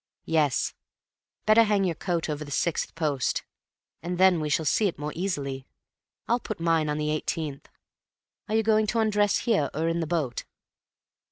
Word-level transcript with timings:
"Yes. 0.25 0.73
Better 1.45 1.61
hang 1.61 1.83
your 1.83 1.93
coat 1.93 2.27
over 2.27 2.43
the 2.43 2.49
sixth 2.49 2.95
post, 2.95 3.43
and 4.01 4.17
then 4.17 4.39
we 4.39 4.49
shall 4.49 4.65
see 4.65 4.87
it 4.87 4.97
more 4.97 5.13
easily. 5.15 5.67
I'll 6.27 6.39
put 6.39 6.59
mine 6.59 6.89
on 6.89 6.97
the 6.97 7.11
eighteenth. 7.11 7.69
Are 8.49 8.55
you 8.55 8.63
going 8.63 8.87
to 8.87 8.99
undress 8.99 9.37
here 9.45 9.69
or 9.75 9.87
in 9.89 9.99
the 9.99 10.07
boat?" 10.07 10.43